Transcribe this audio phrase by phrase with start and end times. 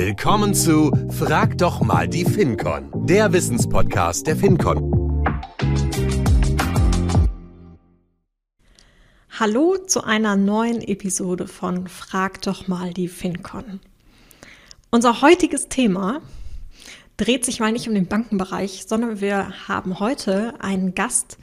[0.00, 5.24] Willkommen zu Frag doch mal die FinCon, der Wissenspodcast der FinCon.
[9.40, 13.80] Hallo zu einer neuen Episode von Frag doch mal die FinCon.
[14.92, 16.20] Unser heutiges Thema
[17.16, 21.38] dreht sich mal nicht um den Bankenbereich, sondern wir haben heute einen Gast,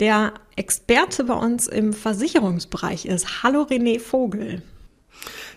[0.00, 3.42] der Experte bei uns im Versicherungsbereich ist.
[3.42, 4.62] Hallo René Vogel.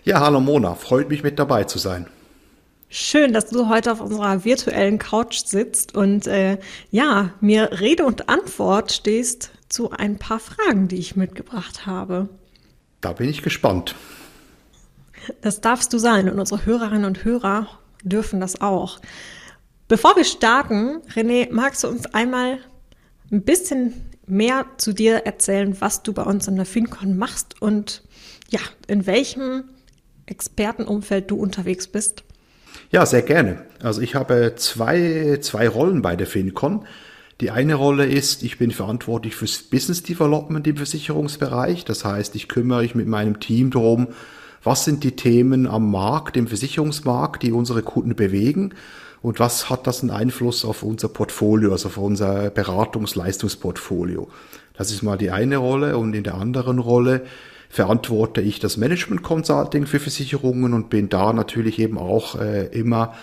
[0.04, 2.08] Ja, hallo Mona, freut mich mit dabei zu sein.
[2.88, 6.60] Schön, dass du heute auf unserer virtuellen Couch sitzt und äh,
[6.92, 12.30] ja, mir Rede und Antwort stehst zu ein paar Fragen, die ich mitgebracht habe.
[13.02, 13.96] Da bin ich gespannt.
[15.42, 17.68] Das darfst du sein und unsere Hörerinnen und Hörer
[18.04, 19.00] dürfen das auch.
[19.88, 22.60] Bevor wir starten, René, magst du uns einmal
[23.32, 23.94] ein bisschen
[24.28, 28.04] mehr zu dir erzählen, was du bei uns in der FinCon machst und
[28.50, 29.66] ja, in welchem
[30.26, 32.24] Expertenumfeld du unterwegs bist?
[32.92, 33.66] Ja, sehr gerne.
[33.82, 36.86] Also ich habe zwei, zwei Rollen bei der FinCon.
[37.42, 41.84] Die eine Rolle ist, ich bin verantwortlich fürs Business Development im Versicherungsbereich.
[41.84, 44.08] Das heißt, ich kümmere mich mit meinem Team darum,
[44.64, 48.74] was sind die Themen am Markt, im Versicherungsmarkt, die unsere Kunden bewegen
[49.22, 54.30] und was hat das einen Einfluss auf unser Portfolio, also auf unser Beratungsleistungsportfolio.
[54.74, 57.26] Das ist mal die eine Rolle und in der anderen Rolle
[57.76, 63.14] verantworte ich das Management Consulting für Versicherungen und bin da natürlich eben auch äh, immer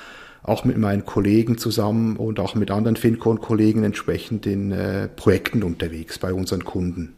[0.42, 6.18] auch mit meinen Kollegen zusammen und auch mit anderen FinCon-Kollegen entsprechend in äh, Projekten unterwegs
[6.18, 7.14] bei unseren Kunden.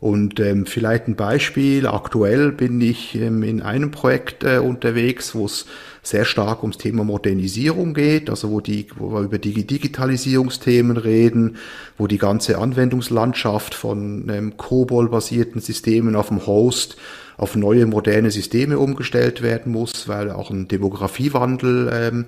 [0.00, 5.44] Und ähm, vielleicht ein Beispiel, aktuell bin ich ähm, in einem Projekt äh, unterwegs, wo
[5.44, 5.66] es
[6.02, 11.58] sehr stark ums Thema Modernisierung geht, also wo, die, wo wir über die Digitalisierungsthemen reden,
[11.98, 16.96] wo die ganze Anwendungslandschaft von ähm, COBOL-basierten Systemen auf dem Host
[17.36, 22.24] auf neue moderne Systeme umgestellt werden muss, weil auch ein Demografiewandel ähm,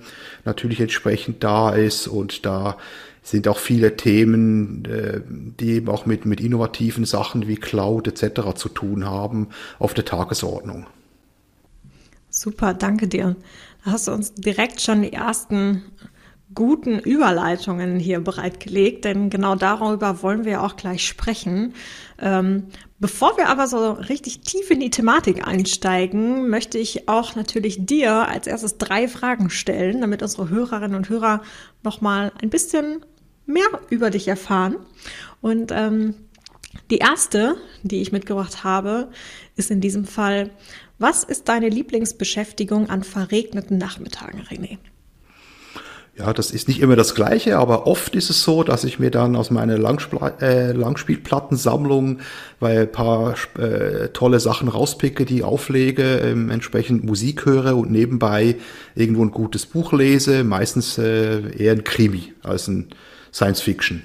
[0.47, 2.09] natürlich entsprechend da ist.
[2.09, 2.79] Und da
[3.23, 8.55] sind auch viele Themen, äh, die eben auch mit, mit innovativen Sachen wie Cloud etc.
[8.55, 10.87] zu tun haben, auf der Tagesordnung.
[12.31, 13.37] Super, danke dir.
[13.85, 15.83] Da hast du uns direkt schon die ersten
[16.55, 21.75] guten Überleitungen hier bereitgelegt, denn genau darüber wollen wir auch gleich sprechen.
[22.19, 22.65] Ähm,
[22.99, 28.29] bevor wir aber so richtig tief in die Thematik einsteigen, möchte ich auch natürlich dir
[28.29, 31.43] als erstes drei Fragen stellen, damit unsere Hörerinnen und Hörer
[31.83, 33.05] nochmal ein bisschen
[33.53, 34.77] mehr über dich erfahren.
[35.41, 36.15] Und ähm,
[36.91, 39.09] die erste, die ich mitgebracht habe,
[39.57, 40.51] ist in diesem Fall,
[40.99, 44.79] was ist deine Lieblingsbeschäftigung an verregneten Nachmittagen, René?
[46.15, 49.11] Ja, das ist nicht immer das Gleiche, aber oft ist es so, dass ich mir
[49.11, 52.19] dann aus meiner Langspla äh, Langspielplattensammlung
[52.61, 58.57] weil ein paar äh, tolle Sachen rauspicke, die auflege, ähm, entsprechend Musik höre und nebenbei
[58.95, 62.91] irgendwo ein gutes Buch lese, meistens äh, eher ein Krimi als ein
[63.33, 64.03] Science Fiction.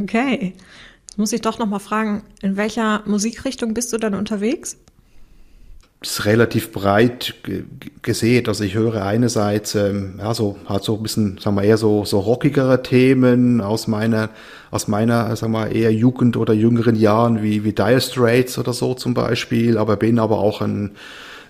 [0.00, 0.54] Okay.
[1.06, 4.76] Jetzt muss ich doch noch mal fragen, in welcher Musikrichtung bist du dann unterwegs?
[6.00, 7.34] ist relativ breit
[8.02, 8.46] gesehen.
[8.46, 12.04] Also ich höre einerseits ähm, ja so halt so ein bisschen, sagen wir eher so
[12.04, 14.30] so rockigere Themen aus meiner
[14.70, 18.94] aus meiner, sagen wir eher Jugend oder jüngeren Jahren wie wie Dire Straits oder so
[18.94, 19.76] zum Beispiel.
[19.76, 20.92] Aber bin aber auch ein,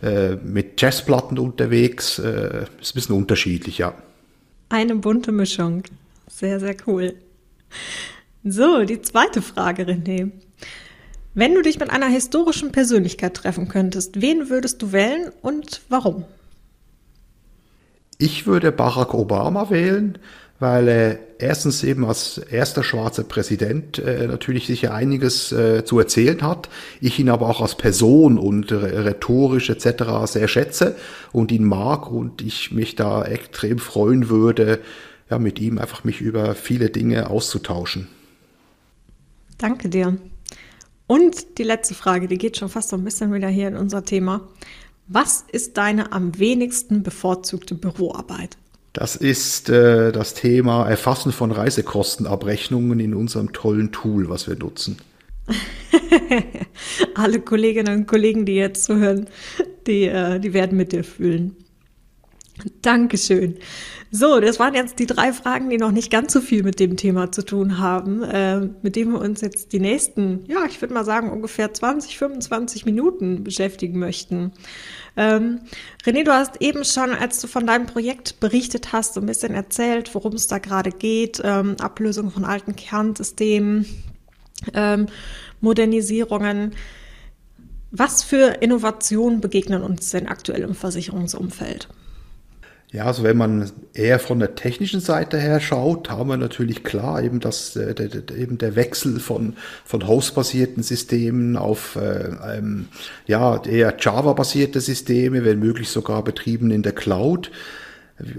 [0.02, 2.18] äh, mit Jazzplatten unterwegs.
[2.18, 3.92] Äh, ist ein bisschen unterschiedlich, ja.
[4.70, 5.82] Eine bunte Mischung.
[6.28, 7.14] Sehr, sehr cool.
[8.44, 10.30] So, die zweite Frage, René.
[11.34, 16.24] Wenn du dich mit einer historischen Persönlichkeit treffen könntest, wen würdest du wählen und warum?
[18.18, 20.18] Ich würde Barack Obama wählen,
[20.58, 26.42] weil er erstens eben als erster schwarzer Präsident äh, natürlich sicher einiges äh, zu erzählen
[26.42, 26.68] hat.
[27.00, 30.24] Ich ihn aber auch als Person und rhetorisch etc.
[30.24, 30.96] sehr schätze
[31.32, 34.80] und ihn mag und ich mich da extrem freuen würde,
[35.30, 38.08] ja, mit ihm einfach mich über viele Dinge auszutauschen.
[39.58, 40.16] Danke dir.
[41.06, 44.04] Und die letzte Frage, die geht schon fast so ein bisschen wieder hier in unser
[44.04, 44.46] Thema.
[45.06, 48.58] Was ist deine am wenigsten bevorzugte Büroarbeit?
[48.92, 54.98] Das ist äh, das Thema Erfassen von Reisekostenabrechnungen in unserem tollen Tool, was wir nutzen.
[57.14, 59.28] Alle Kolleginnen und Kollegen, die jetzt zuhören,
[59.86, 61.56] die, äh, die werden mit dir fühlen.
[62.82, 63.56] Dankeschön.
[64.10, 66.96] So, das waren jetzt die drei Fragen, die noch nicht ganz so viel mit dem
[66.96, 70.94] Thema zu tun haben, äh, mit dem wir uns jetzt die nächsten, ja, ich würde
[70.94, 74.52] mal sagen, ungefähr 20, 25 Minuten beschäftigen möchten.
[75.14, 75.60] Ähm,
[76.06, 79.52] René, du hast eben schon, als du von deinem Projekt berichtet hast, so ein bisschen
[79.52, 83.84] erzählt, worum es da gerade geht, ähm, Ablösung von alten Kernsystemen,
[84.72, 85.06] ähm,
[85.60, 86.72] Modernisierungen.
[87.90, 91.88] Was für Innovationen begegnen uns denn aktuell im Versicherungsumfeld?
[92.90, 97.22] Ja, also wenn man eher von der technischen Seite her schaut, haben wir natürlich klar
[97.22, 102.88] eben das, äh, der, der, eben der Wechsel von, von Host-basierten Systemen auf äh, ähm,
[103.26, 107.50] ja, eher Java-basierte Systeme, wenn möglich sogar betrieben in der Cloud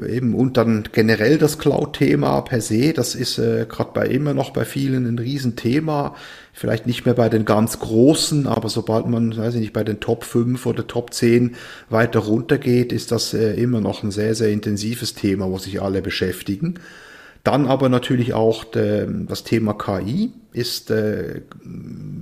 [0.08, 4.52] eben und dann generell das Cloud-Thema per se, das ist äh, gerade bei immer noch
[4.52, 6.16] bei vielen ein Riesenthema.
[6.54, 10.02] Vielleicht nicht mehr bei den ganz großen, aber sobald man, weiß ich nicht, bei den
[10.02, 11.56] Top 5 oder Top 10
[11.90, 16.02] weiter runtergeht, ist das äh, immer noch ein sehr, sehr intensives Thema, wo sich alle
[16.02, 16.76] beschäftigen.
[17.44, 21.42] Dann aber natürlich auch das Thema KI ist äh,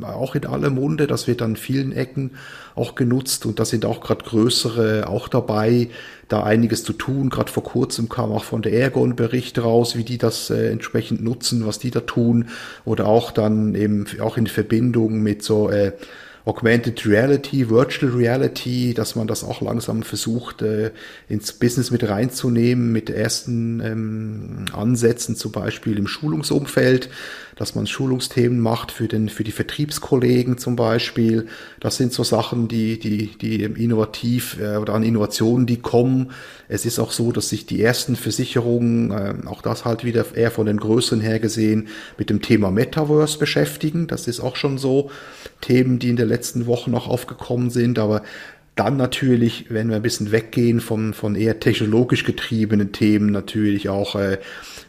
[0.01, 2.31] auch in aller Munde, das wird an vielen Ecken
[2.75, 5.89] auch genutzt und da sind auch gerade größere auch dabei,
[6.27, 7.29] da einiges zu tun.
[7.29, 11.23] Gerade vor kurzem kam auch von der Ergon Bericht raus, wie die das äh, entsprechend
[11.23, 12.49] nutzen, was die da tun
[12.85, 15.93] oder auch dann eben auch in Verbindung mit so äh,
[16.47, 20.91] Augmented Reality, Virtual Reality, dass man das auch langsam versucht äh,
[21.27, 27.09] ins Business mit reinzunehmen, mit ersten ähm, Ansätzen zum Beispiel im Schulungsumfeld,
[27.57, 31.47] dass man Schulungsthemen macht für den für die Vertriebskollegen zum Beispiel.
[31.81, 36.31] Das sind so Sachen, die die die innovativ äh, oder an Innovationen, die kommen.
[36.69, 40.51] Es ist auch so, dass sich die ersten Versicherungen, äh, auch das halt wieder eher
[40.51, 44.07] von den Größen her gesehen, mit dem Thema Metaverse beschäftigen.
[44.07, 45.11] Das ist auch schon so
[45.61, 48.23] Themen, die in der letzten Woche noch aufgekommen sind, aber
[48.77, 54.15] dann natürlich, wenn wir ein bisschen weggehen von, von eher technologisch getriebenen Themen, natürlich auch,
[54.15, 54.37] äh,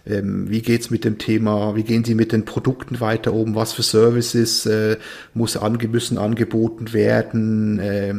[0.06, 3.72] ähm, wie geht's mit dem Thema, wie gehen Sie mit den Produkten weiter um, was
[3.72, 4.98] für Services äh,
[5.32, 8.14] muss ange müssen angeboten werden, äh,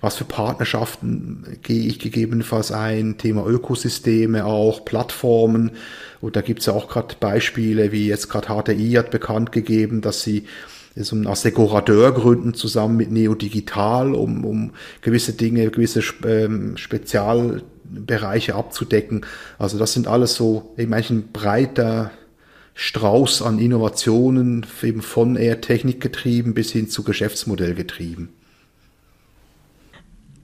[0.00, 5.72] was für Partnerschaften gehe ich gegebenenfalls ein, Thema Ökosysteme auch, Plattformen.
[6.22, 10.22] Und da gibt's ja auch gerade Beispiele, wie jetzt gerade HTI hat bekannt gegeben, dass
[10.22, 10.44] sie
[10.96, 18.54] so ein Assegurateur gründen zusammen mit Neo Digital, um, um gewisse Dinge, gewisse ähm, Spezialbereiche
[18.54, 19.24] abzudecken.
[19.58, 22.10] Also das sind alles so eben eigentlich ein breiter
[22.74, 28.30] Strauß an Innovationen, eben von eher technikgetrieben bis hin zu Geschäftsmodell getrieben.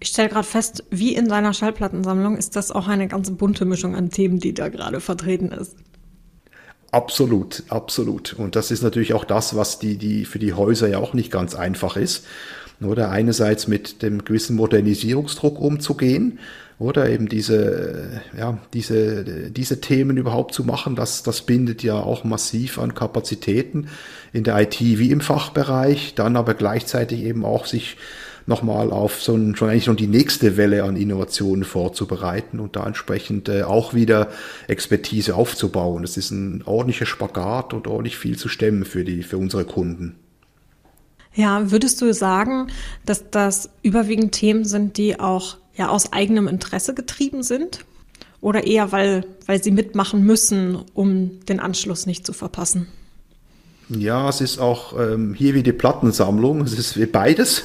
[0.00, 3.96] Ich stelle gerade fest, wie in seiner Schallplattensammlung ist das auch eine ganz bunte Mischung
[3.96, 5.76] an Themen, die da gerade vertreten ist.
[6.90, 8.32] Absolut, absolut.
[8.32, 11.30] Und das ist natürlich auch das, was die, die für die Häuser ja auch nicht
[11.30, 12.24] ganz einfach ist.
[12.80, 16.38] Oder einerseits mit dem gewissen Modernisierungsdruck umzugehen,
[16.78, 22.22] oder eben diese, ja, diese, diese Themen überhaupt zu machen, das, das bindet ja auch
[22.22, 23.88] massiv an Kapazitäten
[24.32, 27.96] in der IT wie im Fachbereich, dann aber gleichzeitig eben auch sich
[28.48, 32.86] nochmal auf so ein, schon eigentlich schon die nächste Welle an Innovationen vorzubereiten und da
[32.86, 34.28] entsprechend äh, auch wieder
[34.66, 36.02] Expertise aufzubauen.
[36.02, 40.16] Das ist ein ordentlicher Spagat und ordentlich viel zu stemmen für die, für unsere Kunden.
[41.34, 42.68] Ja, würdest du sagen,
[43.04, 47.84] dass das überwiegend Themen sind, die auch ja aus eigenem Interesse getrieben sind?
[48.40, 52.88] Oder eher, weil, weil sie mitmachen müssen, um den Anschluss nicht zu verpassen?
[53.90, 57.62] Ja, es ist auch ähm, hier wie die Plattensammlung, es ist wie beides.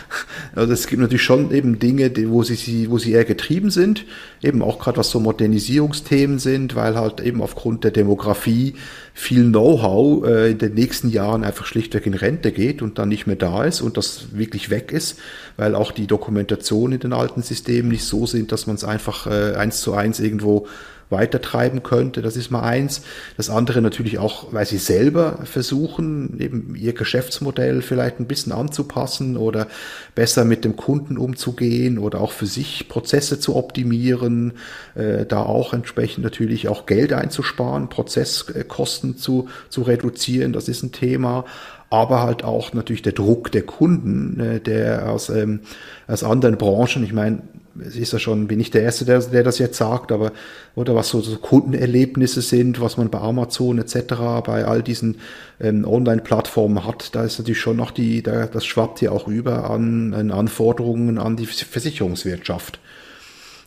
[0.54, 4.04] also es gibt natürlich schon eben Dinge, die, wo sie, wo sie eher getrieben sind,
[4.42, 8.74] eben auch gerade was so Modernisierungsthemen sind, weil halt eben aufgrund der Demografie
[9.14, 13.26] viel Know-how äh, in den nächsten Jahren einfach schlichtweg in Rente geht und dann nicht
[13.26, 15.18] mehr da ist und das wirklich weg ist,
[15.56, 19.26] weil auch die Dokumentation in den alten Systemen nicht so sind, dass man es einfach
[19.26, 20.66] äh, eins zu eins irgendwo
[21.12, 22.22] weitertreiben könnte.
[22.22, 23.02] Das ist mal eins.
[23.36, 29.36] Das andere natürlich auch, weil sie selber versuchen, eben ihr Geschäftsmodell vielleicht ein bisschen anzupassen
[29.36, 29.68] oder
[30.16, 34.54] besser mit dem Kunden umzugehen oder auch für sich Prozesse zu optimieren,
[34.94, 40.52] äh, da auch entsprechend natürlich auch Geld einzusparen, Prozesskosten zu, zu reduzieren.
[40.52, 41.44] Das ist ein Thema
[41.92, 45.60] aber halt auch natürlich der Druck der Kunden, äh, der aus, ähm,
[46.08, 47.42] aus anderen Branchen, ich meine,
[47.80, 50.32] es ist ja schon, bin ich der Erste, der, der das jetzt sagt, aber
[50.74, 54.14] oder was so, so Kundenerlebnisse sind, was man bei Amazon etc.,
[54.44, 55.18] bei all diesen
[55.60, 59.70] ähm, Online-Plattformen hat, da ist natürlich schon noch die, da, das schwappt ja auch über
[59.70, 62.78] an, an Anforderungen an die Versicherungswirtschaft.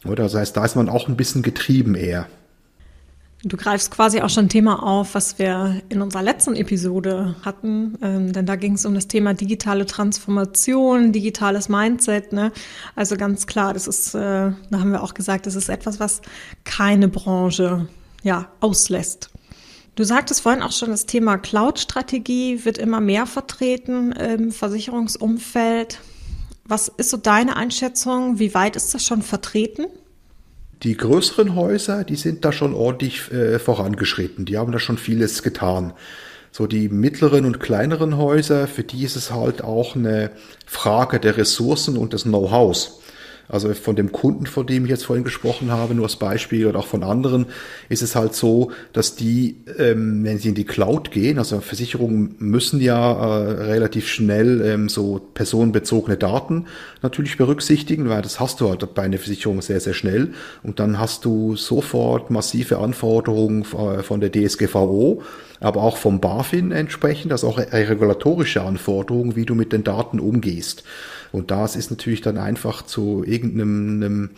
[0.05, 2.27] Oder das heißt, da ist man auch ein bisschen getrieben eher.
[3.47, 7.95] Du greifst quasi auch schon ein Thema auf, was wir in unserer letzten Episode hatten,
[8.01, 12.33] ähm, denn da ging es um das Thema digitale Transformation, digitales Mindset.
[12.33, 12.51] Ne?
[12.95, 16.23] Also ganz klar, das ist, äh, da haben wir auch gesagt, das ist etwas, was
[16.63, 17.87] keine Branche
[18.23, 19.29] ja auslässt.
[19.93, 25.99] Du sagtest vorhin auch schon, das Thema Cloud-Strategie wird immer mehr vertreten im Versicherungsumfeld.
[26.67, 28.39] Was ist so deine Einschätzung?
[28.39, 29.85] Wie weit ist das schon vertreten?
[30.84, 34.46] Die größeren Häuser, die sind da schon ordentlich äh, vorangeschritten.
[34.46, 35.94] Die haben da schon vieles getan.
[36.51, 40.32] So die mittleren und kleineren Häuser, für die ist es halt auch eine
[40.65, 43.01] Frage der Ressourcen und des Know-hows.
[43.47, 46.79] Also von dem Kunden, von dem ich jetzt vorhin gesprochen habe, nur als Beispiel oder
[46.79, 47.45] auch von anderen,
[47.89, 52.35] ist es halt so, dass die, ähm, wenn sie in die Cloud gehen, also Versicherungen
[52.39, 56.65] müssen ja äh, relativ schnell ähm, so personenbezogene Daten
[57.01, 60.33] natürlich berücksichtigen, weil das hast du halt bei einer Versicherung sehr, sehr schnell.
[60.63, 65.21] Und dann hast du sofort massive Anforderungen äh, von der DSGVO
[65.59, 70.83] aber auch vom BaFin entsprechend, also auch regulatorische Anforderungen, wie du mit den Daten umgehst.
[71.36, 74.32] Und das ist natürlich dann einfach zu irgendeinem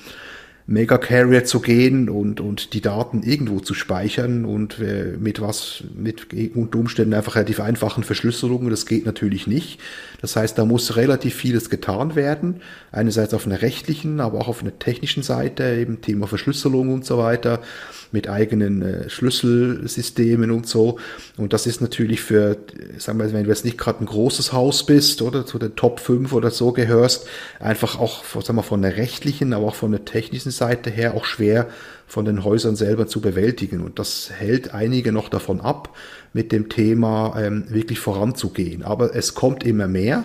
[0.70, 6.27] Mega-Carrier zu gehen und, und die Daten irgendwo zu speichern und äh, mit was, mit
[6.56, 9.80] unter Umständen einfach relativ einfachen Verschlüsselungen, das geht natürlich nicht.
[10.20, 12.62] Das heißt, da muss relativ vieles getan werden.
[12.92, 17.18] Einerseits auf einer rechtlichen, aber auch auf einer technischen Seite, eben Thema Verschlüsselung und so
[17.18, 17.62] weiter
[18.11, 20.99] mit eigenen äh, Schlüsselsystemen und so.
[21.37, 22.57] Und das ist natürlich für,
[22.97, 25.99] sagen wir, wenn du jetzt nicht gerade ein großes Haus bist oder zu den Top
[25.99, 27.27] 5 oder so gehörst,
[27.59, 31.25] einfach auch sagen wir, von der rechtlichen, aber auch von der technischen Seite her auch
[31.25, 31.67] schwer
[32.07, 33.81] von den Häusern selber zu bewältigen.
[33.81, 35.95] Und das hält einige noch davon ab,
[36.33, 38.83] mit dem Thema ähm, wirklich voranzugehen.
[38.83, 40.23] Aber es kommt immer mehr.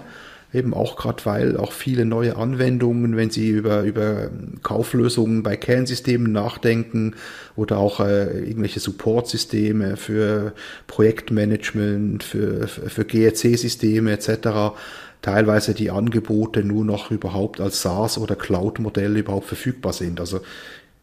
[0.52, 4.30] Eben auch gerade, weil auch viele neue Anwendungen, wenn Sie über, über
[4.62, 7.14] Kauflösungen bei Kernsystemen nachdenken
[7.56, 10.52] oder auch äh, irgendwelche Supportsysteme für
[10.88, 14.76] Projektmanagement, für, für GRC-Systeme etc.,
[15.22, 20.20] teilweise die Angebote nur noch überhaupt als SaaS- oder Cloud-Modell überhaupt verfügbar sind.
[20.20, 20.40] Also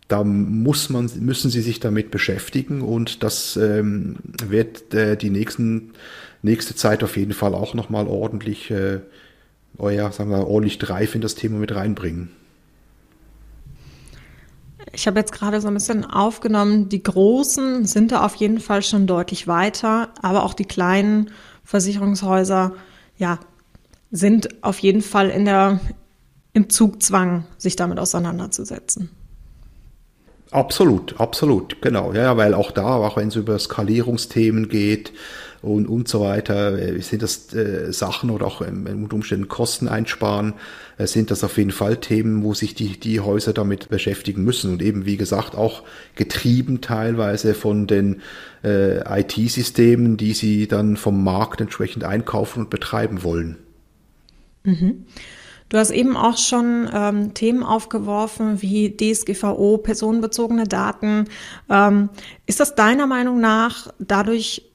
[0.10, 5.91] da muss man, müssen Sie sich damit beschäftigen und das ähm, wird äh, die nächsten,
[6.41, 9.00] nächste Zeit auf jeden Fall auch nochmal ordentlich äh,
[9.79, 12.31] euer, sagen wir, ordentlich Drive in das Thema mit reinbringen.
[14.91, 18.81] Ich habe jetzt gerade so ein bisschen aufgenommen, die Großen sind da auf jeden Fall
[18.81, 21.31] schon deutlich weiter, aber auch die kleinen
[21.63, 22.74] Versicherungshäuser,
[23.17, 23.39] ja,
[24.12, 25.79] sind auf jeden Fall in der,
[26.53, 29.09] im Zugzwang, sich damit auseinanderzusetzen.
[30.51, 32.13] Absolut, absolut, genau.
[32.13, 35.13] Ja, weil auch da, auch wenn es über Skalierungsthemen geht,
[35.62, 36.78] und, und so weiter.
[36.78, 40.54] Äh, sind das äh, Sachen oder auch ähm, unter Umständen Kosten einsparen?
[40.98, 44.72] Äh, sind das auf jeden Fall Themen, wo sich die, die Häuser damit beschäftigen müssen
[44.72, 45.84] und eben, wie gesagt, auch
[46.16, 48.22] getrieben teilweise von den
[48.63, 53.58] äh, IT-Systemen, die sie dann vom Markt entsprechend einkaufen und betreiben wollen.
[54.63, 55.06] Mhm.
[55.70, 61.25] Du hast eben auch schon ähm, Themen aufgeworfen wie DSGVO, personenbezogene Daten.
[61.70, 62.10] Ähm,
[62.48, 64.69] ist das deiner Meinung nach dadurch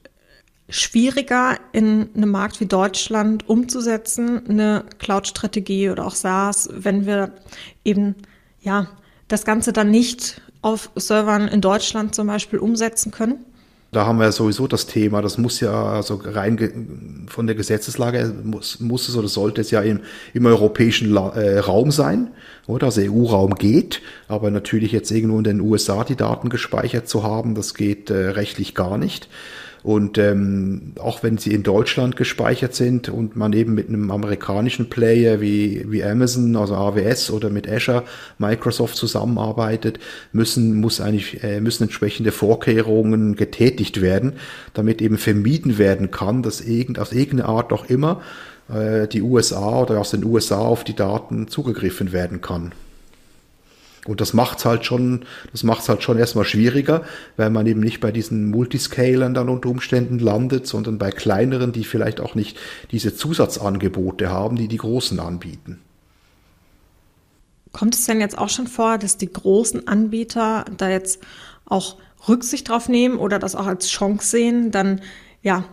[0.69, 7.31] schwieriger in einem Markt wie Deutschland umzusetzen, eine Cloud-Strategie oder auch SaaS, wenn wir
[7.83, 8.15] eben
[8.61, 8.87] ja
[9.27, 13.45] das Ganze dann nicht auf Servern in Deutschland zum Beispiel umsetzen können?
[13.91, 18.81] Da haben wir sowieso das Thema, das muss ja also rein von der Gesetzeslage muss,
[18.81, 20.01] muss es oder sollte es ja im,
[20.33, 22.31] im europäischen La äh, Raum sein,
[22.67, 22.87] oder?
[22.87, 27.55] Also EU-Raum geht, aber natürlich jetzt irgendwo in den USA die Daten gespeichert zu haben,
[27.55, 29.29] das geht äh, rechtlich gar nicht.
[29.85, 34.89] Und ähm, auch wenn sie in Deutschland gespeichert sind und man eben mit einem amerikanischen
[34.89, 38.03] Player wie, wie Amazon, also AWS oder mit Azure,
[38.39, 39.99] Microsoft zusammenarbeitet,
[40.31, 44.33] müssen, muss eigentlich, äh, müssen entsprechende Vorkehrungen getätigt werden,
[44.73, 48.23] damit eben vermieden werden kann, dass irgend, aus irgendeiner Art auch immer
[48.73, 52.71] äh, die USA oder aus den USA auf die Daten zugegriffen werden kann.
[54.05, 57.03] Und das macht's halt schon, das macht's halt schon erstmal schwieriger,
[57.37, 61.83] weil man eben nicht bei diesen Multiscalern dann unter Umständen landet, sondern bei kleineren, die
[61.83, 62.57] vielleicht auch nicht
[62.91, 65.81] diese Zusatzangebote haben, die die großen anbieten.
[67.71, 71.21] Kommt es denn jetzt auch schon vor, dass die großen Anbieter da jetzt
[71.65, 71.97] auch
[72.27, 75.01] Rücksicht drauf nehmen oder das auch als Chance sehen, dann
[75.41, 75.65] ja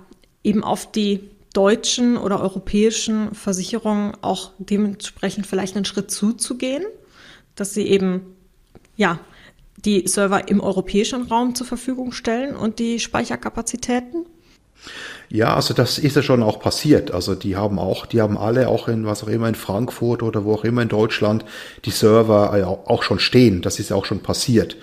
[0.43, 6.83] eben auf die deutschen oder europäischen Versicherungen auch dementsprechend vielleicht einen Schritt zuzugehen?
[7.57, 8.37] Dass sie eben,
[8.97, 9.19] ja,
[9.85, 14.27] die Server im europäischen Raum zur Verfügung stellen und die Speicherkapazitäten?
[15.29, 17.11] Ja, also das ist ja schon auch passiert.
[17.11, 20.45] Also die haben auch, die haben alle auch in was auch immer in Frankfurt oder
[20.45, 21.45] wo auch immer in Deutschland
[21.85, 22.53] die Server
[22.87, 23.63] auch schon stehen.
[23.63, 24.77] Das ist ja auch schon passiert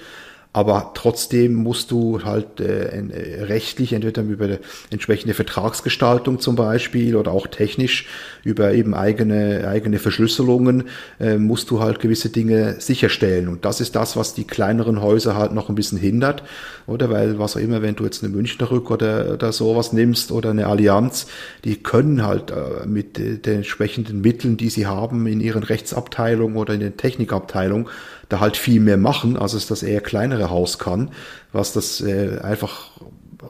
[0.60, 4.58] aber trotzdem musst du halt äh, äh, rechtlich entweder über
[4.92, 8.08] entsprechende Vertragsgestaltung zum Beispiel oder auch technisch
[8.44, 10.90] über eben eigene eigene Verschlüsselungen
[11.22, 13.48] äh, musst du halt gewisse Dinge sicherstellen.
[13.48, 16.44] Und das ist das, was die kleineren Häuser halt noch ein bisschen hindert,
[16.88, 17.10] oder?
[17.10, 20.50] Weil was auch immer, wenn du jetzt eine Münchner Rück oder oder sowas nimmst oder
[20.50, 21.28] eine Allianz,
[21.64, 26.58] die können halt äh, mit äh, den entsprechenden Mitteln, die sie haben in ihren Rechtsabteilungen
[26.58, 27.88] oder in den Technikabteilungen
[28.30, 31.12] da halt viel mehr machen, als es das eher kleinere Haus kann,
[31.52, 32.92] was das äh, einfach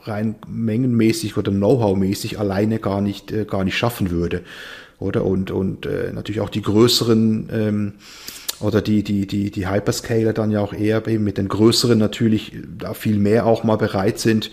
[0.02, 4.42] rein mengenmäßig oder Know-how-mäßig alleine gar nicht, äh, gar nicht schaffen würde.
[4.98, 5.24] Oder?
[5.24, 7.92] Und, und äh, natürlich auch die größeren ähm,
[8.60, 12.52] oder die, die, die, die Hyperscaler dann ja auch eher eben mit den größeren natürlich
[12.78, 14.50] da viel mehr auch mal bereit sind,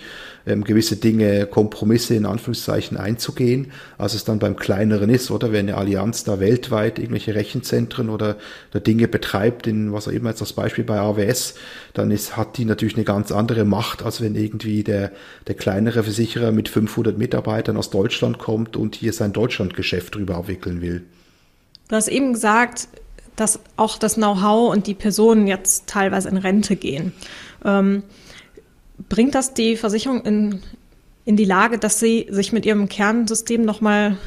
[0.47, 5.67] ähm, gewisse Dinge, Kompromisse in Anführungszeichen einzugehen, als es dann beim kleineren ist, oder wenn
[5.67, 8.37] eine Allianz da weltweit irgendwelche Rechenzentren oder,
[8.71, 11.55] oder Dinge betreibt, in was auch immer jetzt das Beispiel bei AWS,
[11.93, 15.11] dann ist, hat die natürlich eine ganz andere Macht, als wenn irgendwie der,
[15.47, 20.81] der kleinere Versicherer mit 500 Mitarbeitern aus Deutschland kommt und hier sein Deutschlandgeschäft drüber abwickeln
[20.81, 21.03] will.
[21.89, 22.87] Du hast eben gesagt,
[23.37, 27.13] dass auch das Know-how und die Personen jetzt teilweise in Rente gehen.
[27.63, 28.03] Ähm,
[29.07, 30.59] bringt das die Versicherung in,
[31.23, 34.17] in die Lage, dass sie sich mit ihrem Kernsystem nochmal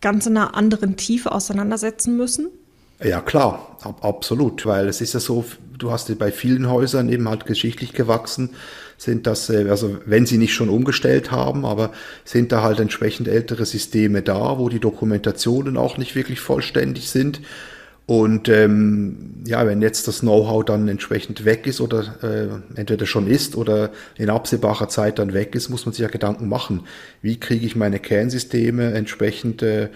[0.00, 2.48] ganz in einer anderen Tiefe auseinandersetzen müssen?
[3.02, 5.44] Ja, klar, ab, absolut, weil es ist ja so,
[5.76, 8.50] du hast bei vielen Häusern eben halt geschichtlich gewachsen,
[8.98, 11.90] sind das, äh, also wenn sie nicht schon umgestellt haben, aber
[12.24, 17.40] sind da halt entsprechend ältere Systeme da, wo die Dokumentationen auch nicht wirklich vollständig sind
[18.10, 23.28] und ähm, ja, wenn jetzt das Know-how dann entsprechend weg ist oder äh, entweder schon
[23.28, 26.88] ist oder in absehbarer Zeit dann weg ist, muss man sich ja Gedanken machen.
[27.22, 29.90] Wie kriege ich meine Kernsysteme entsprechend äh,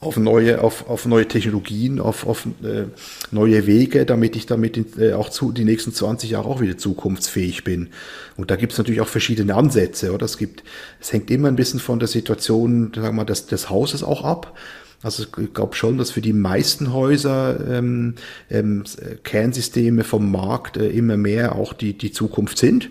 [0.00, 2.86] auf neue, auf, auf neue Technologien, auf, auf äh,
[3.30, 6.76] neue Wege, damit ich damit in, äh, auch zu, die nächsten 20 Jahre auch wieder
[6.76, 7.90] zukunftsfähig bin.
[8.36, 10.24] Und da gibt es natürlich auch verschiedene Ansätze, oder?
[10.24, 10.64] Es gibt,
[11.00, 14.24] es hängt immer ein bisschen von der Situation, sagen wir mal, des, des Hauses auch
[14.24, 14.58] ab.
[15.06, 18.16] Also ich glaube schon, dass für die meisten Häuser ähm,
[18.50, 18.82] ähm,
[19.22, 22.90] Kernsysteme vom Markt äh, immer mehr auch die, die Zukunft sind,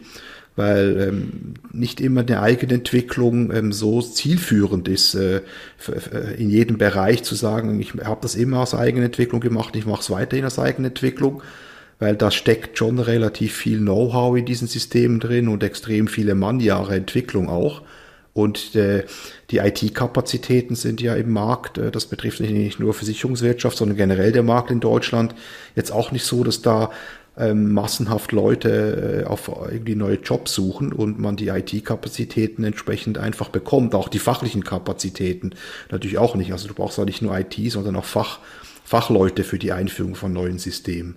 [0.56, 5.42] weil ähm, nicht immer eine Eigenentwicklung ähm, so zielführend ist, äh,
[6.38, 10.10] in jedem Bereich zu sagen, ich habe das immer aus Eigenentwicklung gemacht, ich mache es
[10.10, 11.42] weiterhin aus Eigenentwicklung
[11.98, 16.94] weil da steckt schon relativ viel Know-how in diesen Systemen drin und extrem viele Mannjahre
[16.96, 17.84] Entwicklung auch.
[18.36, 19.06] Und äh,
[19.50, 24.44] die IT-Kapazitäten sind ja im Markt, äh, das betrifft nicht nur Versicherungswirtschaft, sondern generell der
[24.44, 25.34] Markt in Deutschland,
[25.74, 26.92] jetzt auch nicht so, dass da
[27.38, 33.48] ähm, massenhaft Leute äh, auf irgendwie neue Jobs suchen und man die IT-Kapazitäten entsprechend einfach
[33.48, 35.52] bekommt, auch die fachlichen Kapazitäten
[35.90, 36.52] natürlich auch nicht.
[36.52, 38.40] Also du brauchst ja nicht nur IT, sondern auch Fach,
[38.84, 41.16] Fachleute für die Einführung von neuen Systemen.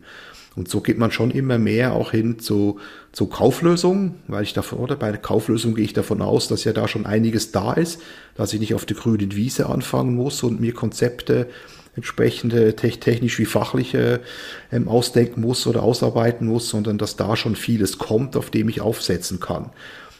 [0.59, 2.81] Und so geht man schon immer mehr auch hin zu,
[3.13, 6.73] zu Kauflösungen, weil ich davon, oder bei der Kauflösung gehe ich davon aus, dass ja
[6.73, 8.03] da schon einiges da ist,
[8.35, 11.49] dass ich nicht auf der grünen Wiese anfangen muss und mir Konzepte
[11.95, 14.19] entsprechende technisch wie fachliche
[14.73, 18.81] ähm, ausdenken muss oder ausarbeiten muss, sondern dass da schon vieles kommt, auf dem ich
[18.81, 19.71] aufsetzen kann.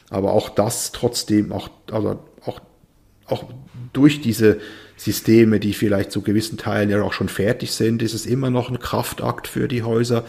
[0.09, 2.17] Aber auch das trotzdem, auch, also
[3.31, 3.45] auch,
[3.93, 4.59] durch diese
[4.97, 8.69] Systeme, die vielleicht zu gewissen Teilen ja auch schon fertig sind, ist es immer noch
[8.69, 10.25] ein Kraftakt für die Häuser,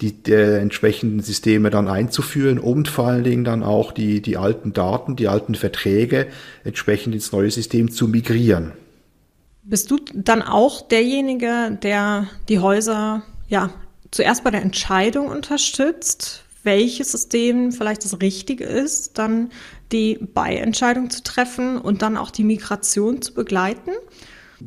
[0.00, 4.72] die äh, entsprechenden Systeme dann einzuführen und vor allen Dingen dann auch die, die alten
[4.72, 6.26] Daten, die alten Verträge
[6.64, 8.72] entsprechend ins neue System zu migrieren.
[9.62, 13.70] Bist du dann auch derjenige, der die Häuser ja
[14.10, 19.50] zuerst bei der Entscheidung unterstützt, welches System vielleicht das Richtige ist, dann
[19.92, 23.90] die Beientscheidung zu treffen und dann auch die Migration zu begleiten?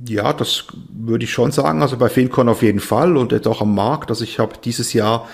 [0.08, 1.82] Ja, das würde ich schon sagen.
[1.82, 4.10] Also bei FinCon auf jeden Fall und jetzt auch am Markt.
[4.10, 5.28] Also ich habe dieses Jahr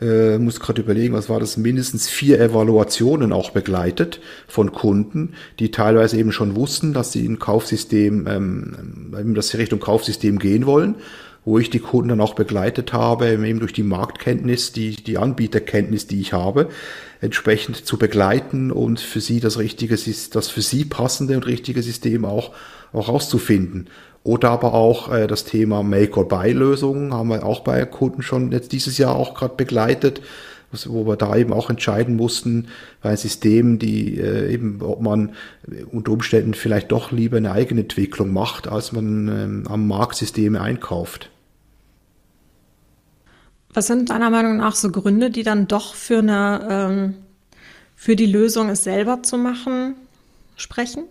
[0.00, 5.70] äh, muss gerade überlegen, was war das, mindestens vier Evaluationen auch begleitet von Kunden, die
[5.70, 10.96] teilweise eben schon wussten, dass sie ein Kaufsystem, ähm, dass sie Richtung Kaufsystem gehen wollen
[11.48, 16.06] wo ich die Kunden dann auch begleitet habe, eben durch die Marktkenntnis, die, die Anbieterkenntnis,
[16.06, 16.68] die ich habe,
[17.22, 22.26] entsprechend zu begleiten und für sie das richtige, das für sie passende und richtige System
[22.26, 22.52] auch,
[22.92, 23.88] auch rauszufinden.
[24.24, 28.98] Oder aber auch äh, das Thema Make-or-Buy-Lösungen haben wir auch bei Kunden schon jetzt dieses
[28.98, 30.20] Jahr auch gerade begleitet,
[30.84, 32.68] wo wir da eben auch entscheiden mussten
[33.00, 35.32] bei Systemen, die äh, eben, ob man
[35.90, 40.60] unter Umständen vielleicht doch lieber eine eigene Entwicklung macht, als man ähm, am Markt Systeme
[40.60, 41.30] einkauft.
[43.78, 47.14] Was sind deiner Meinung nach so Gründe, die dann doch für eine, ähm,
[47.94, 49.94] für die Lösung es selber zu machen,
[50.56, 51.04] sprechen?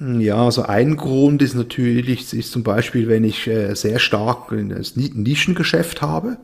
[0.00, 4.86] Ja, also ein Grund ist natürlich, ist zum Beispiel, wenn ich äh, sehr stark ein
[4.94, 6.38] Nischengeschäft habe,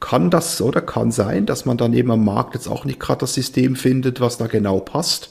[0.00, 3.20] kann das oder kann sein, dass man dann eben am Markt jetzt auch nicht gerade
[3.20, 5.30] das System findet, was da genau passt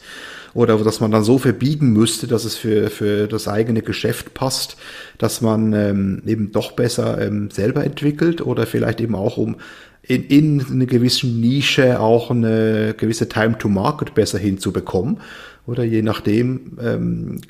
[0.53, 4.77] oder dass man dann so verbiegen müsste, dass es für, für das eigene Geschäft passt,
[5.17, 9.57] dass man ähm, eben doch besser ähm, selber entwickelt oder vielleicht eben auch um
[10.03, 15.19] in, in eine gewisse Nische auch eine gewisse Time to Market besser hinzubekommen.
[15.67, 17.41] Oder je nachdem ähm,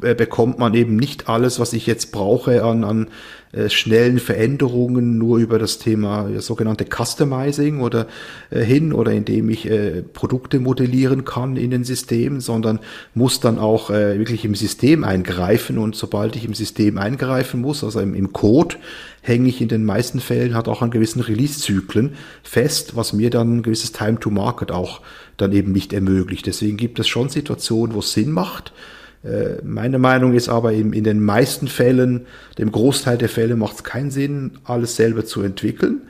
[0.00, 3.08] bekommt man eben nicht alles, was ich jetzt brauche an, an
[3.52, 8.06] äh, schnellen Veränderungen nur über das Thema ja, sogenannte Customizing oder
[8.50, 12.80] äh, hin oder indem ich äh, Produkte modellieren kann in den Systemen, sondern
[13.14, 17.84] muss dann auch äh, wirklich im System eingreifen und sobald ich im System eingreifen muss,
[17.84, 18.76] also im, im Code,
[19.22, 23.58] hänge ich in den meisten Fällen halt auch an gewissen Release-Zyklen fest, was mir dann
[23.58, 25.00] ein gewisses Time to Market auch
[25.36, 26.46] dann eben nicht ermöglicht.
[26.46, 28.72] Deswegen gibt es schon Situationen, wo es Sinn macht.
[29.22, 32.26] Äh, meine Meinung ist aber eben in den meisten Fällen,
[32.58, 36.02] dem Großteil der Fälle macht es keinen Sinn, alles selber zu entwickeln.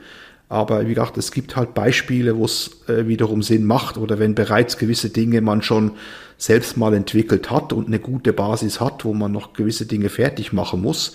[0.47, 4.35] Aber wie gesagt, es gibt halt Beispiele, wo es äh, wiederum Sinn macht oder wenn
[4.35, 5.91] bereits gewisse Dinge man schon
[6.37, 10.51] selbst mal entwickelt hat und eine gute Basis hat, wo man noch gewisse Dinge fertig
[10.51, 11.13] machen muss,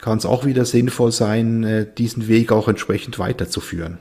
[0.00, 3.98] kann es auch wieder sinnvoll sein, äh, diesen Weg auch entsprechend weiterzuführen.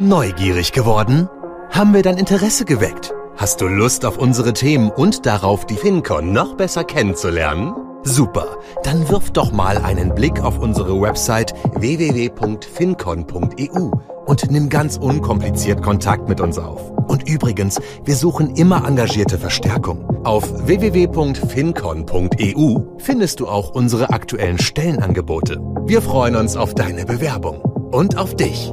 [0.00, 1.28] Neugierig geworden?
[1.70, 3.12] Haben wir dein Interesse geweckt?
[3.36, 7.87] Hast du Lust auf unsere Themen und darauf, die FinCon noch besser kennenzulernen?
[8.04, 13.90] Super, dann wirf doch mal einen Blick auf unsere Website www.fincon.eu
[14.26, 16.90] und nimm ganz unkompliziert Kontakt mit uns auf.
[17.08, 20.04] Und übrigens, wir suchen immer engagierte Verstärkung.
[20.24, 25.60] Auf www.fincon.eu findest du auch unsere aktuellen Stellenangebote.
[25.86, 28.72] Wir freuen uns auf deine Bewerbung und auf dich.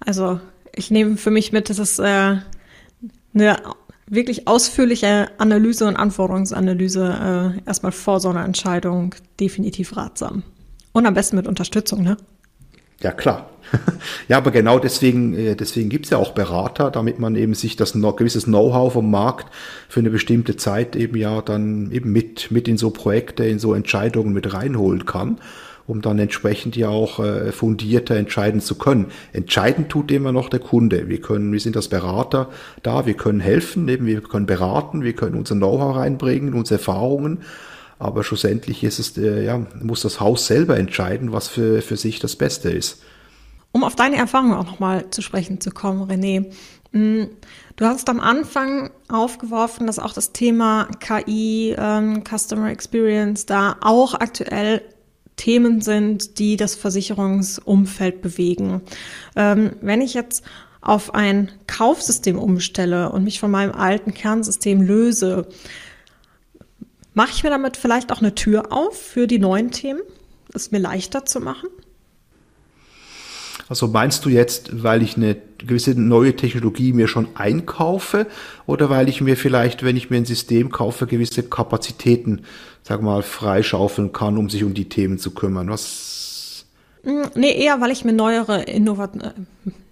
[0.00, 0.40] Also
[0.74, 2.36] ich nehme für mich mit, dass es äh,
[3.32, 3.56] eine
[4.10, 10.42] wirklich ausführliche Analyse und Anforderungsanalyse äh, erstmal vor so einer Entscheidung definitiv ratsam.
[10.92, 12.16] Und am besten mit Unterstützung, ne?
[13.00, 13.48] Ja, klar.
[14.28, 17.92] ja, aber genau deswegen, äh, deswegen gibt's ja auch Berater, damit man eben sich das
[17.92, 19.46] gewisses Know-how vom Markt
[19.88, 23.74] für eine bestimmte Zeit eben ja dann eben mit, mit in so Projekte, in so
[23.74, 25.38] Entscheidungen mit reinholen kann
[25.90, 29.06] um dann entsprechend ja auch äh, fundierter entscheiden zu können.
[29.32, 31.08] Entscheiden tut immer noch der Kunde.
[31.08, 32.48] Wir können, wir sind als Berater
[32.84, 37.40] da, wir können helfen, eben wir können beraten, wir können unser Know-how reinbringen, unsere Erfahrungen.
[37.98, 42.20] Aber schlussendlich ist es, äh, ja, muss das Haus selber entscheiden, was für, für sich
[42.20, 43.02] das Beste ist.
[43.72, 46.52] Um auf deine Erfahrungen auch nochmal zu sprechen zu kommen, René.
[46.92, 47.24] Mm,
[47.76, 54.14] du hast am Anfang aufgeworfen, dass auch das Thema KI, ähm, Customer Experience da auch
[54.14, 54.82] aktuell
[55.40, 58.82] Themen sind, die das Versicherungsumfeld bewegen.
[59.36, 60.44] Ähm, wenn ich jetzt
[60.82, 65.48] auf ein Kaufsystem umstelle und mich von meinem alten Kernsystem löse,
[67.14, 70.02] mache ich mir damit vielleicht auch eine Tür auf für die neuen Themen,
[70.52, 71.70] es mir leichter zu machen?
[73.70, 78.26] Also meinst du jetzt, weil ich eine gewisse neue Technologie mir schon einkaufe
[78.66, 82.42] oder weil ich mir vielleicht, wenn ich mir ein System kaufe, gewisse Kapazitäten,
[82.82, 85.70] sag mal, freischaufeln kann, um sich um die Themen zu kümmern?
[85.70, 86.66] Was?
[87.04, 89.12] Hm, nee, eher, weil ich mir neuere, Innovat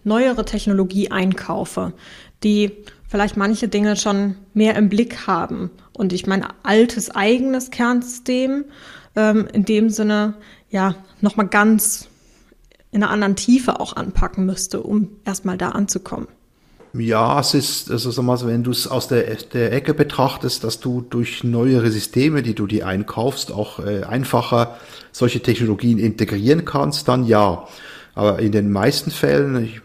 [0.02, 1.92] neuere Technologie einkaufe,
[2.42, 2.72] die
[3.06, 8.64] vielleicht manche Dinge schon mehr im Blick haben und ich mein altes eigenes Kernsystem
[9.14, 10.34] ähm, in dem Sinne
[10.68, 12.07] ja nochmal ganz
[12.90, 16.28] in einer anderen Tiefe auch anpacken müsste, um erstmal da anzukommen.
[16.94, 19.22] Ja, es ist, also sag mal, wenn du es aus der,
[19.52, 24.78] der Ecke betrachtest, dass du durch neuere Systeme, die du dir einkaufst, auch äh, einfacher
[25.12, 27.68] solche Technologien integrieren kannst, dann ja.
[28.14, 29.80] Aber in den meisten Fällen, ich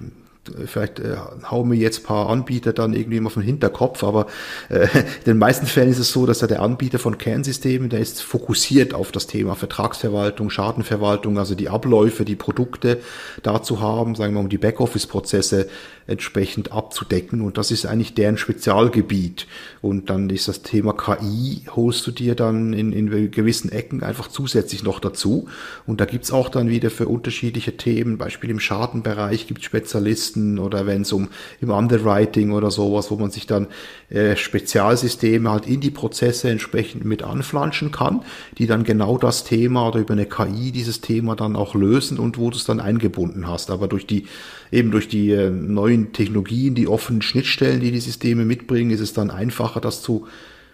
[0.66, 1.16] vielleicht äh,
[1.50, 4.28] hauen mir jetzt paar Anbieter dann irgendwie auf den Hinterkopf, aber
[4.70, 8.00] äh, in den meisten Fällen ist es so, dass ja der Anbieter von Kernsystemen, der
[8.00, 13.00] ist fokussiert auf das Thema Vertragsverwaltung, Schadenverwaltung, also die Abläufe, die Produkte
[13.42, 15.68] dazu haben, sagen wir mal, um die Backoffice-Prozesse
[16.08, 17.42] entsprechend abzudecken.
[17.42, 19.48] Und das ist eigentlich deren Spezialgebiet.
[19.82, 24.28] Und dann ist das Thema KI, holst du dir dann in, in gewissen Ecken einfach
[24.28, 25.48] zusätzlich noch dazu.
[25.86, 30.60] Und da gibt's auch dann wieder für unterschiedliche Themen, Beispiel im Schadenbereich gibt Spezialisten, Listen
[30.60, 31.30] oder wenn es um
[31.62, 33.68] im Underwriting oder sowas, wo man sich dann
[34.10, 38.24] äh, Spezialsysteme halt in die Prozesse entsprechend mit anflanschen kann,
[38.58, 42.38] die dann genau das Thema oder über eine KI dieses Thema dann auch lösen und
[42.38, 43.70] wo du es dann eingebunden hast.
[43.70, 44.26] Aber durch die
[44.72, 49.14] eben durch die äh, neuen Technologien, die offenen Schnittstellen, die die Systeme mitbringen, ist es
[49.14, 50.28] dann einfacher, das zu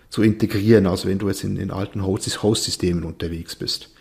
[0.10, 3.92] zu integrieren, als wenn du jetzt in den alten Host-Systemen unterwegs bist.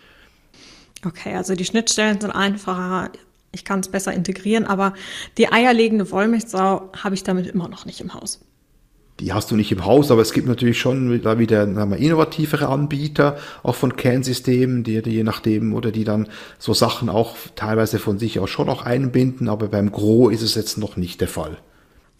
[1.05, 3.11] Okay, also die Schnittstellen sind einfacher,
[3.51, 4.93] ich kann es besser integrieren, aber
[5.37, 8.39] die eierlegende Wollmilchsau habe ich damit immer noch nicht im Haus.
[9.19, 12.69] Die hast du nicht im Haus, aber es gibt natürlich schon da wieder wir, innovativere
[12.69, 17.99] Anbieter, auch von Kernsystemen, die, die je nachdem oder die dann so Sachen auch teilweise
[17.99, 21.27] von sich aus schon auch einbinden, aber beim Gro ist es jetzt noch nicht der
[21.27, 21.57] Fall.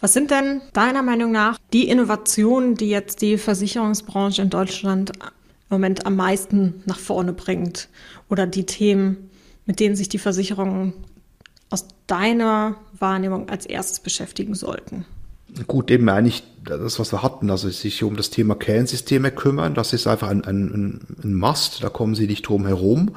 [0.01, 5.11] Was sind denn deiner Meinung nach die Innovationen, die jetzt die Versicherungsbranche in Deutschland
[5.69, 7.89] Moment am meisten nach vorne bringt
[8.29, 9.29] oder die Themen,
[9.65, 10.93] mit denen sich die Versicherungen
[11.69, 15.05] aus deiner Wahrnehmung als erstes beschäftigen sollten?
[15.67, 19.93] Gut, eben eigentlich das, was wir hatten, also sich um das Thema Kernsysteme kümmern, das
[19.93, 23.11] ist einfach ein, ein, ein Must, da kommen sie nicht drum herum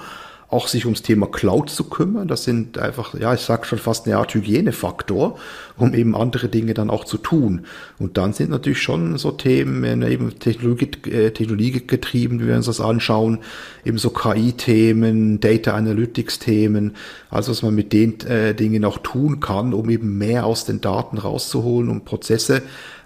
[0.53, 2.29] auch sich ums Thema Cloud zu kümmern.
[2.29, 5.39] Das sind einfach, ja, ich sag schon fast eine Art Hygienefaktor,
[5.79, 7.65] um eben andere Dinge dann auch zu tun.
[7.99, 12.81] Und dann sind natürlich schon so Themen, eben Technologie, äh, Technologiegetrieben, wie wir uns das
[12.81, 13.39] anschauen,
[13.85, 16.97] eben so KI-Themen, Data Analytics-Themen,
[17.31, 20.83] also was man mit den äh, Dingen auch tun kann, um eben mehr aus den
[20.83, 22.63] Daten rauszuholen, um Prozesse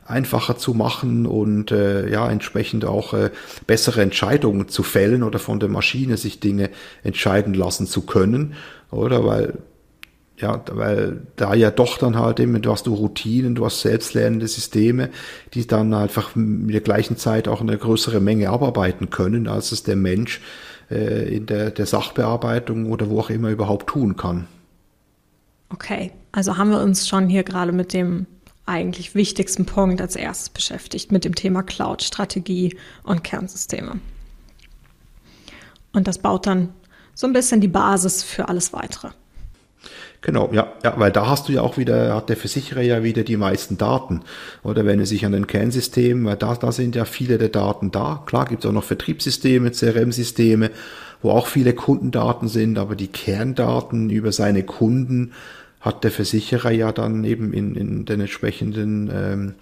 [0.07, 3.31] einfacher zu machen und äh, ja entsprechend auch äh,
[3.67, 6.71] bessere Entscheidungen zu fällen oder von der Maschine sich Dinge
[7.03, 8.55] entscheiden lassen zu können,
[8.91, 9.55] oder weil
[10.39, 14.47] ja, weil da ja doch dann halt eben, du hast du Routinen, du hast selbstlernende
[14.47, 15.09] Systeme,
[15.55, 19.83] die dann einfach mit der gleichen Zeit auch eine größere Menge abarbeiten können, als es
[19.83, 20.43] der Mensch
[20.91, 24.47] äh, in der, der Sachbearbeitung oder wo auch immer überhaupt tun kann.
[25.71, 28.27] Okay, also haben wir uns schon hier gerade mit dem
[28.67, 34.01] eigentlich wichtigsten Punkt als erstes beschäftigt mit dem Thema Cloud, Strategie und Kernsysteme.
[35.93, 36.75] Und das baut dann
[37.15, 39.09] so ein bisschen die Basis für alles weitere.
[40.21, 43.23] Genau, ja, ja, weil da hast du ja auch wieder, hat der Versicherer ja wieder
[43.23, 44.23] die meisten Daten.
[44.63, 47.93] Oder wenn er sich an den Kernsystem, weil da, da sind ja viele der Daten
[47.93, 48.23] da.
[48.27, 50.71] Klar gibt es auch noch Vertriebssysteme, CRM-Systeme,
[51.23, 55.33] wo auch viele Kundendaten sind, aber die Kerndaten über seine Kunden
[55.81, 59.55] hat der Versicherer ja dann eben in, in den entsprechenden ähm,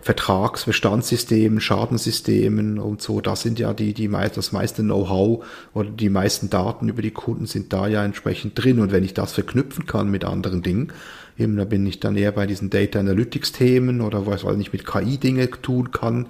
[0.00, 5.44] Vertragsbestandssystemen, Schadensystemen und so, da sind ja die, die meist, das meiste Know-how
[5.74, 8.80] oder die meisten Daten über die Kunden sind da ja entsprechend drin.
[8.80, 10.92] Und wenn ich das verknüpfen kann mit anderen Dingen,
[11.38, 14.72] eben da bin ich dann eher bei diesen Data Analytics Themen oder was, weil ich
[14.72, 16.26] mit KI Dinge tun kann,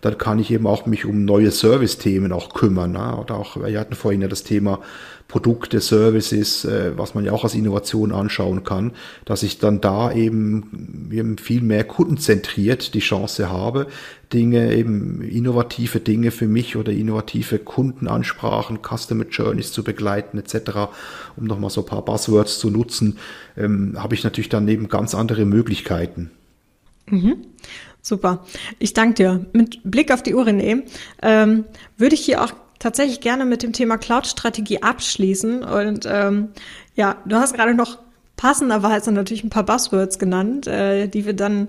[0.00, 2.92] dann kann ich eben auch mich um neue Service-Themen auch kümmern.
[2.92, 3.16] Ne?
[3.16, 4.80] Oder auch, wir hatten vorhin ja das Thema
[5.28, 8.92] Produkte, Services, äh, was man ja auch als Innovation anschauen kann,
[9.26, 13.88] dass ich dann da eben, eben viel mehr kundenzentriert die Chance habe,
[14.32, 20.88] Dinge, eben innovative Dinge für mich oder innovative Kundenansprachen, Customer Journeys zu begleiten etc.,
[21.36, 23.18] um nochmal so ein paar Buzzwords zu nutzen,
[23.56, 26.30] ähm, habe ich natürlich dann eben ganz andere Möglichkeiten.
[27.10, 27.36] Mhm.
[28.08, 28.42] Super.
[28.78, 29.46] Ich danke dir.
[29.52, 30.82] Mit Blick auf die Uhr, René,
[31.20, 31.66] ähm,
[31.98, 35.62] würde ich hier auch tatsächlich gerne mit dem Thema Cloud-Strategie abschließen.
[35.62, 36.48] Und ähm,
[36.94, 37.98] ja, du hast gerade noch
[38.38, 41.68] passenderweise natürlich ein paar Buzzwords genannt, äh, die wir dann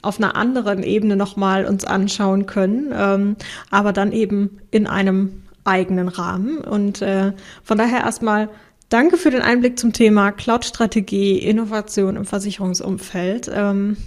[0.00, 3.36] auf einer anderen Ebene nochmal uns anschauen können, ähm,
[3.70, 6.58] aber dann eben in einem eigenen Rahmen.
[6.58, 8.48] Und äh, von daher erstmal
[8.88, 13.50] danke für den Einblick zum Thema Cloud-Strategie, Innovation im Versicherungsumfeld.
[13.52, 13.98] Ähm,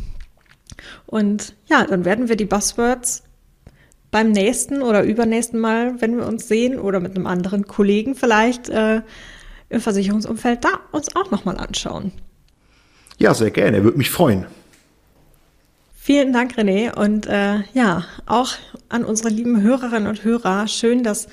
[1.05, 3.23] und ja, dann werden wir die Buzzwords
[4.11, 8.69] beim nächsten oder übernächsten Mal, wenn wir uns sehen oder mit einem anderen Kollegen vielleicht
[8.69, 9.01] äh,
[9.69, 12.11] im Versicherungsumfeld da uns auch nochmal anschauen.
[13.17, 14.45] Ja, sehr gerne, würde mich freuen.
[15.95, 16.95] Vielen Dank, René.
[16.95, 18.53] Und äh, ja, auch
[18.87, 20.67] an unsere lieben Hörerinnen und Hörer.
[20.67, 21.27] Schön, dass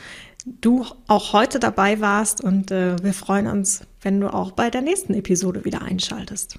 [0.45, 4.83] du auch heute dabei warst und äh, wir freuen uns, wenn du auch bei der
[4.83, 6.59] nächsten Episode wieder einschaltest.